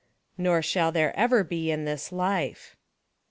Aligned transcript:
Nor 0.35 0.63
shall 0.63 0.91
there 0.91 1.15
ever 1.15 1.43
be 1.43 1.69
in 1.69 1.85
this 1.85 2.11
LIFE. 2.11 2.75